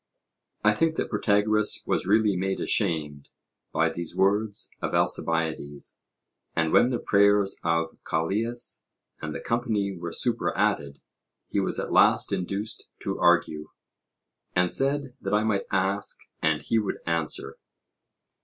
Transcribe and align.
I 0.63 0.73
think 0.73 0.95
that 0.95 1.11
Protagoras 1.11 1.83
was 1.85 2.07
really 2.07 2.35
made 2.35 2.59
ashamed 2.59 3.29
by 3.71 3.91
these 3.91 4.15
words 4.15 4.71
of 4.81 4.95
Alcibiades, 4.95 5.99
and 6.55 6.73
when 6.73 6.89
the 6.89 6.97
prayers 6.97 7.59
of 7.63 7.95
Callias 8.03 8.83
and 9.21 9.35
the 9.35 9.39
company 9.39 9.95
were 9.95 10.11
superadded, 10.11 11.01
he 11.49 11.59
was 11.59 11.79
at 11.79 11.93
last 11.93 12.33
induced 12.33 12.87
to 13.03 13.19
argue, 13.19 13.69
and 14.55 14.73
said 14.73 15.13
that 15.21 15.35
I 15.35 15.43
might 15.43 15.67
ask 15.71 16.17
and 16.41 16.63
he 16.63 16.79
would 16.79 16.97
answer. 17.05 17.59